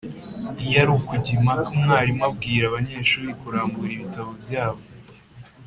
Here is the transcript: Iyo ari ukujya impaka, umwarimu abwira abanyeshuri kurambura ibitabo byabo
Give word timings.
Iyo 0.65 0.75
ari 0.81 0.91
ukujya 0.97 1.31
impaka, 1.37 1.67
umwarimu 1.77 2.23
abwira 2.29 2.63
abanyeshuri 2.67 3.31
kurambura 3.39 3.91
ibitabo 3.93 4.29
byabo 4.41 4.81